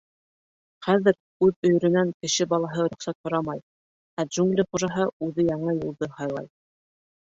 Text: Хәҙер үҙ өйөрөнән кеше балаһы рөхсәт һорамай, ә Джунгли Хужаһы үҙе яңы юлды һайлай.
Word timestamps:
Хәҙер 0.85 1.17
үҙ 1.47 1.67
өйөрөнән 1.69 2.13
кеше 2.23 2.47
балаһы 2.55 2.87
рөхсәт 2.93 3.17
һорамай, 3.27 3.61
ә 4.25 4.29
Джунгли 4.31 4.67
Хужаһы 4.73 5.07
үҙе 5.29 5.47
яңы 5.51 5.77
юлды 5.81 6.11
һайлай. 6.19 6.53